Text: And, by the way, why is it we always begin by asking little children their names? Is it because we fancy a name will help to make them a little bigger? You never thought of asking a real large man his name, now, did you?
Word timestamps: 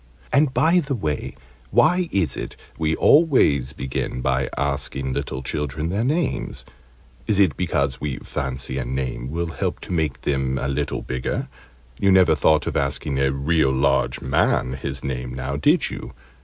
And, 0.33 0.51
by 0.51 0.79
the 0.79 0.95
way, 0.95 1.35
why 1.69 2.09
is 2.11 2.35
it 2.35 2.55
we 2.75 2.95
always 2.95 3.71
begin 3.71 4.21
by 4.21 4.49
asking 4.57 5.13
little 5.13 5.43
children 5.43 5.89
their 5.89 6.03
names? 6.03 6.65
Is 7.27 7.37
it 7.37 7.55
because 7.55 8.01
we 8.01 8.17
fancy 8.17 8.79
a 8.79 8.83
name 8.83 9.29
will 9.29 9.49
help 9.51 9.79
to 9.81 9.93
make 9.93 10.21
them 10.21 10.57
a 10.57 10.67
little 10.67 11.03
bigger? 11.03 11.49
You 11.99 12.11
never 12.11 12.33
thought 12.33 12.65
of 12.65 12.75
asking 12.75 13.19
a 13.19 13.31
real 13.31 13.69
large 13.69 14.21
man 14.21 14.73
his 14.73 15.03
name, 15.03 15.35
now, 15.35 15.55
did 15.55 15.91
you? 15.91 16.15